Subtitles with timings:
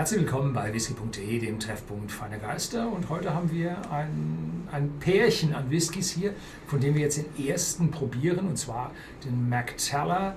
[0.00, 2.90] Herzlich willkommen bei whisky.de, dem Treffpunkt feiner Geister.
[2.90, 6.32] Und heute haben wir ein, ein Pärchen an Whiskys hier,
[6.68, 8.92] von dem wir jetzt den ersten probieren, und zwar
[9.26, 10.36] den McTeller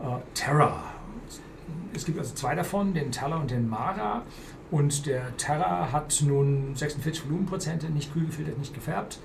[0.00, 0.82] äh, Terra.
[1.94, 4.22] Es gibt also zwei davon, den Teller und den Mara.
[4.72, 9.20] Und der Terra hat nun 46 Volumenprozente, nicht kühl gefiltert, nicht gefärbt.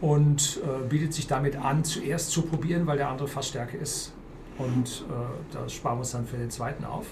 [0.00, 4.12] Und äh, bietet sich damit an, zuerst zu probieren, weil der andere fast stärker ist.
[4.58, 7.06] Und äh, das sparen wir uns dann für den zweiten auf.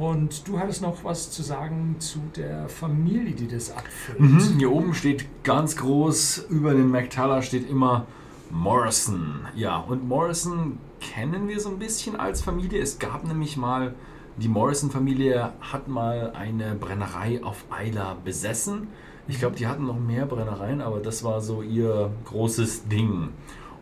[0.00, 4.18] Und du hattest noch was zu sagen zu der Familie, die das abfüllt.
[4.18, 8.06] Mhm, hier oben steht ganz groß, über den McTaller steht immer
[8.48, 9.46] Morrison.
[9.54, 12.80] Ja, und Morrison kennen wir so ein bisschen als Familie.
[12.80, 13.94] Es gab nämlich mal,
[14.38, 18.88] die Morrison-Familie hat mal eine Brennerei auf Eiler besessen.
[19.28, 23.28] Ich glaube, die hatten noch mehr Brennereien, aber das war so ihr großes Ding.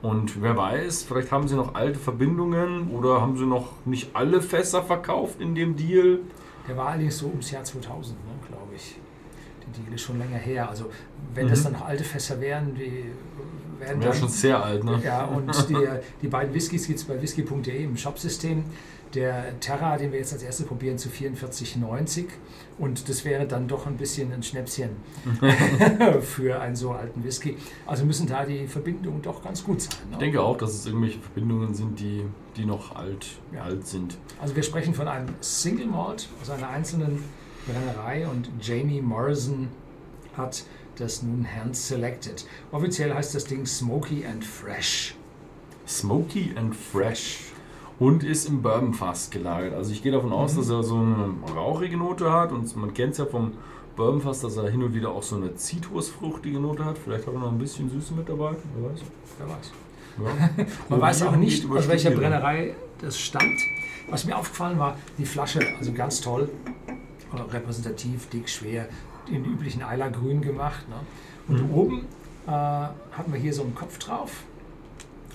[0.00, 4.40] Und wer weiß, vielleicht haben sie noch alte Verbindungen oder haben sie noch nicht alle
[4.40, 6.20] Fässer verkauft in dem Deal.
[6.68, 8.96] Der war allerdings so ums Jahr 2000, ne, glaube ich.
[9.72, 10.68] Deal ist schon länger her.
[10.68, 10.90] Also
[11.34, 11.50] wenn mhm.
[11.50, 13.04] das dann noch alte Fässer wären, die
[13.78, 14.10] werden dann...
[14.10, 15.00] Ja, schon sehr alt, ne?
[15.04, 15.86] Ja, und die,
[16.22, 18.64] die beiden Whiskys gibt es bei whisky.de im Shopsystem.
[19.14, 22.26] Der Terra, den wir jetzt als erstes probieren, zu 44,90.
[22.78, 24.90] Und das wäre dann doch ein bisschen ein Schnäpschen
[26.20, 27.56] für einen so alten Whisky.
[27.86, 29.94] Also müssen da die Verbindungen doch ganz gut sein.
[30.10, 30.12] Ne?
[30.12, 32.24] Ich denke auch, dass es irgendwelche Verbindungen sind, die,
[32.56, 33.62] die noch alt, ja.
[33.62, 34.18] alt sind.
[34.40, 37.24] Also wir sprechen von einem Single Malt aus einer einzelnen
[37.68, 39.68] Brennerei und Jamie Morrison
[40.36, 40.64] hat
[40.96, 42.46] das nun hand selected.
[42.72, 45.14] Offiziell heißt das Ding Smoky and Fresh.
[45.86, 47.52] Smoky and Fresh
[47.98, 49.74] und ist im Bourbonfass gelagert.
[49.74, 50.58] Also ich gehe davon aus, mhm.
[50.58, 53.52] dass er so eine rauchige Note hat und man kennt es ja vom
[53.96, 56.96] Bourbonfass, dass er hin und wieder auch so eine zitrusfruchtige Note hat.
[56.96, 59.00] Vielleicht hat er noch ein bisschen Süße mit dabei, wer weiß.
[59.38, 59.72] Wer weiß.
[60.56, 60.66] Ja.
[60.88, 63.60] man weiß auch nicht, aus welcher Brennerei das stammt.
[64.10, 66.48] Was mir aufgefallen war, die Flasche, also ganz toll,
[67.32, 68.88] repräsentativ, dick, schwer,
[69.30, 70.88] in üblichen Eilergrün gemacht.
[70.88, 70.96] Ne?
[71.48, 71.74] Und mhm.
[71.74, 72.06] oben
[72.46, 74.44] äh, haben wir hier so einen Kopf drauf,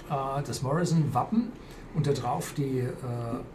[0.09, 1.52] äh, das Morrison-Wappen
[1.94, 2.92] und da drauf die äh,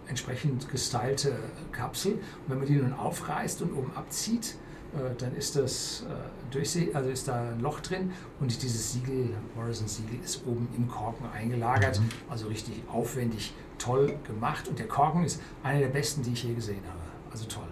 [0.07, 1.37] entsprechend gestylte
[1.73, 2.13] Kapsel.
[2.13, 4.57] Und wenn man die nun aufreißt und oben abzieht,
[4.95, 9.87] äh, dann ist das äh, also ist da ein Loch drin und dieses Siegel, Morrison
[9.87, 12.01] Siegel, ist oben im Korken eingelagert.
[12.01, 12.09] Mhm.
[12.31, 14.69] Also richtig aufwendig, toll gemacht.
[14.69, 17.01] Und der Korken ist einer der besten, die ich je gesehen habe.
[17.31, 17.68] Also toll.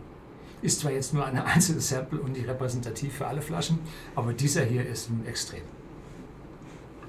[0.62, 3.78] Ist zwar jetzt nur eine einzelne Sample und nicht repräsentativ für alle Flaschen,
[4.15, 5.62] aber dieser hier ist ein Extrem.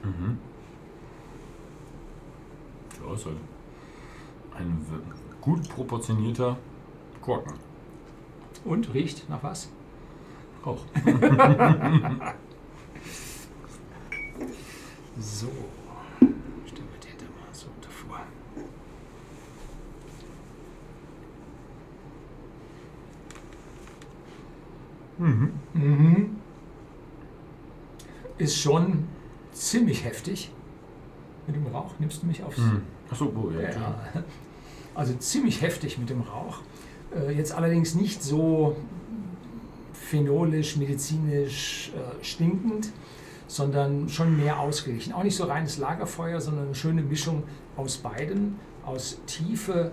[0.03, 0.38] Mhm.
[3.06, 3.38] Ja, ist halt
[4.57, 4.86] ein
[5.41, 6.57] gut proportionierter
[7.22, 7.53] Korken.
[8.66, 9.69] Und riecht nach was?
[10.66, 10.84] Rauch.
[15.19, 15.47] so.
[16.66, 18.22] Stellen wir den da mal so davor.
[25.17, 25.51] Mhm.
[25.73, 26.35] Mhm.
[28.38, 29.05] Ist schon
[29.51, 30.51] ziemlich heftig
[31.47, 31.94] mit dem Rauch.
[32.00, 32.57] Nimmst du mich aufs.
[32.57, 32.81] Mhm.
[33.09, 33.95] Achso, oh, ja, ja.
[34.94, 36.59] Also ziemlich heftig mit dem Rauch.
[37.16, 38.75] Äh, jetzt allerdings nicht so
[39.94, 42.91] phenolisch, medizinisch äh, stinkend,
[43.47, 45.13] sondern schon mehr ausgeglichen.
[45.13, 47.44] Auch nicht so reines Lagerfeuer, sondern eine schöne Mischung
[47.75, 49.91] aus beiden, aus Tiefe,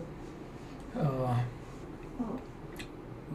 [0.97, 1.05] äh,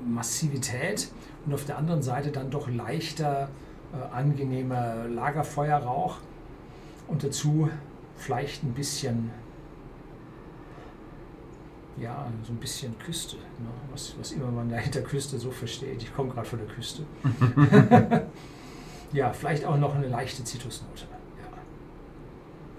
[0.08, 1.12] Massivität
[1.50, 3.50] und auf der anderen Seite dann doch leichter,
[3.92, 6.18] äh, angenehmer Lagerfeuerrauch
[7.08, 7.72] und dazu
[8.16, 9.32] vielleicht ein bisschen,
[11.98, 13.70] ja, so ein bisschen Küste, ne?
[13.92, 16.04] was, was immer man da hinter Küste so versteht.
[16.04, 17.02] Ich komme gerade von der Küste.
[19.12, 21.06] ja, vielleicht auch noch eine leichte Zitrusnote.
[21.42, 21.58] Ja.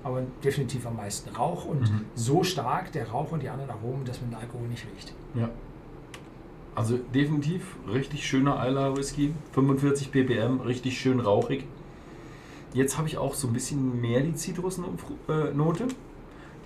[0.04, 2.04] Aber definitiv am meisten Rauch und mhm.
[2.14, 5.12] so stark der Rauch und die anderen Aromen, dass man den Alkohol nicht riecht.
[5.34, 5.48] Ja.
[6.74, 11.66] Also definitiv richtig schöner Isla Whisky, 45 ppm, richtig schön rauchig.
[12.72, 15.88] Jetzt habe ich auch so ein bisschen mehr die Zitrusnote.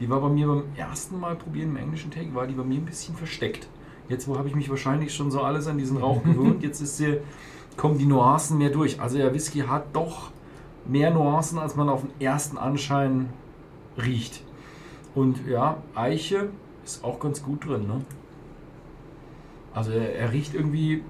[0.00, 2.78] Die war bei mir beim ersten Mal probieren im englischen Take, war die bei mir
[2.78, 3.68] ein bisschen versteckt.
[4.08, 6.62] Jetzt wo habe ich mich wahrscheinlich schon so alles an diesen Rauch gewöhnt.
[6.62, 7.18] Jetzt ist sie,
[7.76, 9.00] kommen die Nuancen mehr durch.
[9.00, 10.30] Also der Whisky hat doch
[10.86, 13.30] mehr Nuancen, als man auf den ersten Anschein
[13.96, 14.42] riecht.
[15.14, 16.50] Und ja, Eiche
[16.84, 17.86] ist auch ganz gut drin.
[17.86, 18.00] Ne?
[19.74, 21.02] Also er, er riecht irgendwie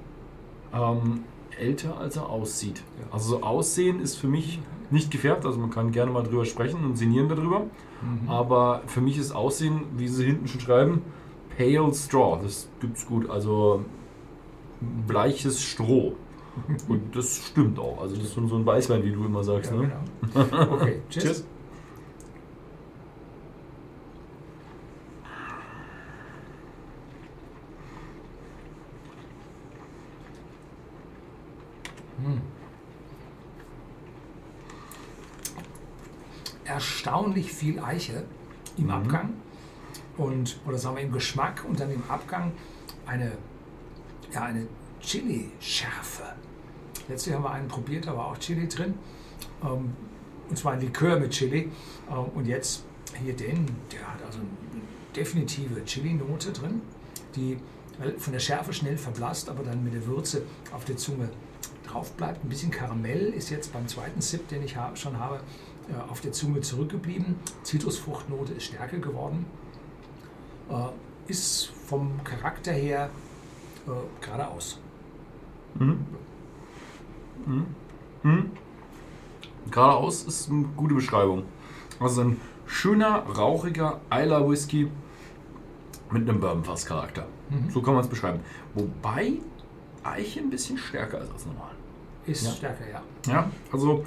[0.72, 1.24] ähm,
[1.58, 2.82] älter, als er aussieht.
[3.12, 6.84] Also so Aussehen ist für mich nicht gefärbt, also man kann gerne mal drüber sprechen
[6.84, 7.60] und sinnieren darüber.
[7.60, 8.28] Mhm.
[8.28, 11.02] Aber für mich ist Aussehen, wie sie hinten schon schreiben,
[11.56, 12.40] Pale Straw.
[12.42, 13.30] Das gibt's gut.
[13.30, 13.84] Also
[15.06, 16.14] bleiches Stroh.
[16.88, 18.00] Und das stimmt auch.
[18.00, 19.72] Also das ist so ein Weißwein, wie du immer sagst.
[19.72, 19.92] Ja, ne?
[20.32, 20.72] genau.
[20.72, 21.24] Okay, cheers.
[21.24, 21.44] cheers.
[36.74, 38.24] Erstaunlich viel Eiche
[38.76, 38.90] im mhm.
[38.90, 39.34] Abgang
[40.16, 42.52] und oder sagen wir im Geschmack und dann im Abgang
[43.06, 43.32] eine,
[44.32, 44.66] ja, eine
[45.00, 46.24] Chili-Schärfe.
[47.08, 48.94] Letztlich haben wir einen probiert, da war auch Chili drin.
[49.62, 49.94] Ähm,
[50.48, 51.70] und zwar ein Likör mit Chili.
[52.10, 52.84] Ähm, und jetzt
[53.22, 54.48] hier den, der hat also eine
[55.14, 56.80] definitive Chili-Note drin,
[57.36, 57.58] die
[58.18, 60.42] von der Schärfe schnell verblasst, aber dann mit der Würze
[60.72, 61.28] auf der Zunge
[61.94, 62.44] drauf bleibt.
[62.44, 65.40] Ein bisschen Karamell ist jetzt beim zweiten Sip, den ich schon habe,
[65.88, 67.36] äh, auf der Zunge zurückgeblieben.
[67.62, 69.46] Zitrusfruchtnote ist stärker geworden.
[70.68, 73.10] Äh, ist vom Charakter her
[73.86, 74.78] äh, geradeaus.
[75.76, 76.04] Mhm.
[77.46, 77.66] Mhm.
[78.22, 78.50] Mhm.
[79.70, 81.44] Geradeaus ist eine gute Beschreibung.
[82.00, 84.90] Also ein schöner, rauchiger Isla Whisky
[86.10, 87.26] mit einem Bourbonfass-Charakter.
[87.50, 87.70] Mhm.
[87.70, 88.40] So kann man es beschreiben.
[88.74, 89.34] Wobei
[90.02, 91.70] Eiche ein bisschen stärker ist als normal.
[92.26, 92.52] Ist ja.
[92.52, 93.02] stärker, ja.
[93.26, 94.04] Ja, also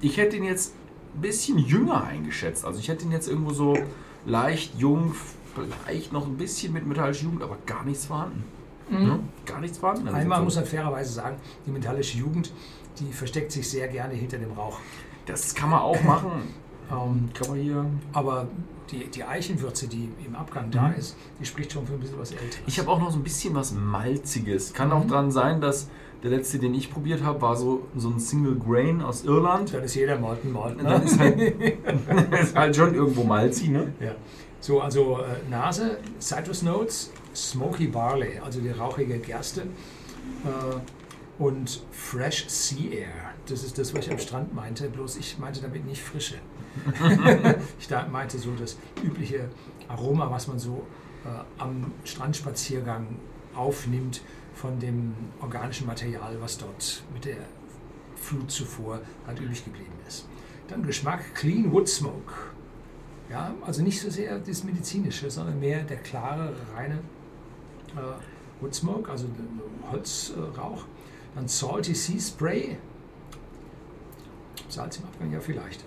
[0.00, 0.74] ich hätte ihn jetzt
[1.14, 2.64] ein bisschen jünger eingeschätzt.
[2.64, 3.76] Also ich hätte ihn jetzt irgendwo so
[4.24, 5.14] leicht jung,
[5.54, 8.44] vielleicht noch ein bisschen mit metallischer Jugend, aber gar nichts vorhanden.
[8.90, 9.06] Mhm.
[9.06, 10.08] Ja, gar nichts vorhanden.
[10.08, 11.36] Einmal muss man fairerweise sagen,
[11.66, 12.52] die metallische Jugend,
[12.98, 14.78] die versteckt sich sehr gerne hinter dem Rauch.
[15.26, 16.54] Das kann man auch machen.
[16.90, 17.84] Ähm, kann man hier.
[18.12, 18.48] Aber
[18.90, 20.94] die, die Eichenwürze, die im Abgang da mhm.
[20.94, 22.60] ist, die spricht schon für ein bisschen was Älteres.
[22.66, 24.72] Ich habe auch noch so ein bisschen was Malziges.
[24.72, 24.94] Kann mhm.
[24.94, 25.88] auch dran sein, dass
[26.22, 29.72] der letzte, den ich probiert habe, war so, so ein Single Grain aus Irland.
[29.72, 30.82] Dann ist jeder Malten Malten.
[30.82, 30.88] Ne?
[30.88, 31.38] Dann ist halt,
[32.42, 33.92] ist halt schon irgendwo malzig, ne?
[34.00, 34.12] Ja.
[34.60, 42.48] So, also äh, Nase, Citrus Notes, Smoky Barley, also die rauchige Gerste äh, und Fresh
[42.48, 43.08] Sea Air.
[43.46, 46.34] Das ist das, was ich am Strand meinte, bloß ich meinte damit nicht Frische.
[47.78, 49.48] Ich meinte so das übliche
[49.88, 50.86] Aroma, was man so
[51.24, 51.28] äh,
[51.60, 53.18] am Strandspaziergang
[53.54, 54.22] aufnimmt
[54.54, 57.38] von dem organischen Material, was dort mit der
[58.16, 60.26] Flut zuvor halt übrig geblieben ist.
[60.68, 62.32] Dann Geschmack Clean Wood Smoke.
[63.30, 66.98] Ja, also nicht so sehr das medizinische, sondern mehr der klare, reine
[67.94, 69.26] äh, Wood Smoke, also
[69.90, 70.84] Holzrauch.
[71.34, 72.76] Dann Salty Sea Spray.
[74.68, 75.84] Salz im Abgang, ja vielleicht.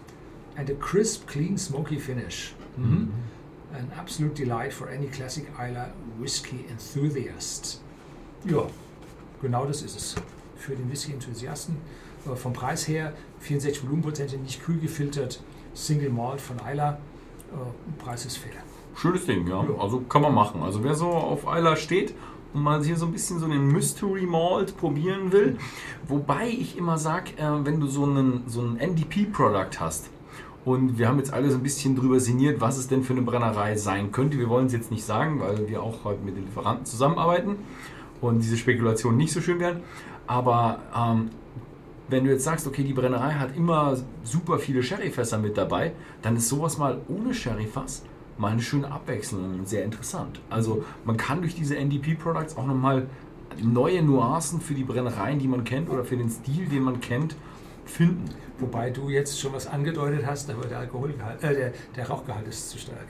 [0.61, 2.53] And a crisp, clean, smoky finish.
[2.77, 3.07] Mhm.
[3.73, 7.81] An absolute delight for any classic Isla whiskey enthusiast.
[8.45, 8.67] Ja,
[9.41, 10.15] genau das ist es.
[10.57, 11.77] Für den Whisky-Enthusiasten.
[12.27, 15.41] Äh, vom Preis her 64 Volumenprozente, nicht kühl gefiltert,
[15.73, 16.99] Single Malt von Isla.
[17.51, 18.61] Äh, Preis ist fair.
[18.95, 19.63] Schönes Ding, ja.
[19.63, 19.79] ja.
[19.79, 20.61] Also kann man machen.
[20.61, 22.13] Also wer so auf Isla steht
[22.53, 25.57] und mal hier so ein bisschen so einen Mystery Malt probieren will,
[26.07, 30.11] wobei ich immer sage, äh, wenn du so einen, so einen NDP-Produkt hast,
[30.63, 33.23] und wir haben jetzt alle so ein bisschen drüber sinniert, was es denn für eine
[33.23, 34.37] Brennerei sein könnte.
[34.37, 37.55] Wir wollen es jetzt nicht sagen, weil wir auch heute mit den Lieferanten zusammenarbeiten
[38.21, 39.81] und diese Spekulationen nicht so schön werden.
[40.27, 41.31] Aber ähm,
[42.09, 46.35] wenn du jetzt sagst, okay, die Brennerei hat immer super viele Sherryfässer mit dabei, dann
[46.35, 48.03] ist sowas mal ohne Sherryfass
[48.37, 50.41] mal eine schöne Abwechslung und sehr interessant.
[50.49, 53.07] Also man kann durch diese NDP-Products auch nochmal
[53.61, 57.35] neue Nuancen für die Brennereien, die man kennt oder für den Stil, den man kennt,
[57.85, 58.25] finden.
[58.59, 62.69] Wobei du jetzt schon was angedeutet hast, aber der, Alkoholgehalt, äh, der, der Rauchgehalt ist
[62.69, 63.07] zu stark.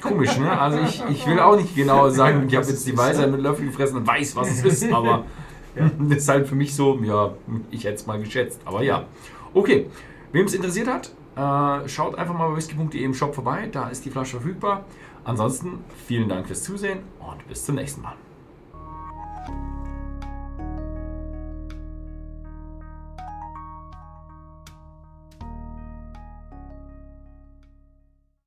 [0.00, 0.58] Komisch, ne?
[0.58, 3.66] Also ich, ich will auch nicht genau sagen, ich habe jetzt die Weisheit mit Löffel
[3.66, 5.26] gefressen und weiß, was es ist, aber
[5.76, 5.90] ja.
[6.08, 7.34] das ist halt für mich so, ja,
[7.70, 8.60] ich hätte es mal geschätzt.
[8.64, 9.04] Aber ja.
[9.52, 9.86] Okay,
[10.32, 14.04] wem es interessiert hat, äh, schaut einfach mal bei whisky.de im Shop vorbei, da ist
[14.04, 14.84] die Flasche verfügbar.
[15.24, 18.14] Ansonsten vielen Dank fürs Zusehen und bis zum nächsten Mal.